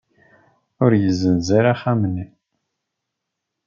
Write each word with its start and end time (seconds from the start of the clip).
Ur 0.83 0.91
yessenz 1.03 1.47
ara 1.57 1.71
axxam-nni. 1.73 2.25